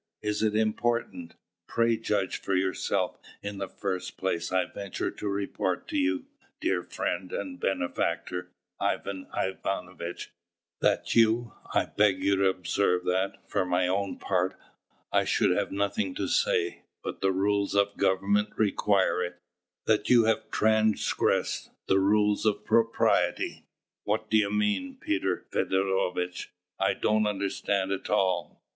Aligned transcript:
Is 0.23 0.41
it 0.41 0.55
important?" 0.55 1.35
"Pray 1.67 1.95
judge 1.95 2.41
for 2.41 2.55
yourself; 2.55 3.19
in 3.43 3.59
the 3.59 3.67
first 3.67 4.17
place 4.17 4.51
I 4.51 4.65
venture 4.65 5.11
to 5.11 5.27
report 5.27 5.87
to 5.89 5.97
you, 5.99 6.25
dear 6.59 6.81
friend 6.81 7.31
and 7.31 7.59
benefactor, 7.59 8.49
Ivan 8.79 9.27
Ivanovitch, 9.37 10.31
that 10.79 11.13
you 11.13 11.53
I 11.75 11.85
beg 11.85 12.23
you 12.23 12.35
to 12.37 12.49
observe 12.49 13.03
that, 13.05 13.47
for 13.47 13.63
my 13.63 13.87
own 13.87 14.17
part, 14.17 14.57
I 15.11 15.23
should 15.23 15.55
have 15.55 15.71
nothing 15.71 16.15
to 16.15 16.27
say; 16.27 16.85
but 17.03 17.21
the 17.21 17.31
rules 17.31 17.75
of 17.75 17.95
government 17.95 18.53
require 18.57 19.21
it 19.23 19.37
that 19.85 20.09
you 20.09 20.23
have 20.23 20.49
transgressed 20.49 21.69
the 21.87 21.99
rules 21.99 22.43
of 22.47 22.65
propriety." 22.65 23.67
"What 24.05 24.31
do 24.31 24.37
you 24.37 24.49
mean, 24.51 24.97
Peter 24.99 25.45
Feodorovitch? 25.51 26.49
I 26.79 26.95
don't 26.95 27.27
understand 27.27 27.91
at 27.91 28.09
all." 28.09 28.63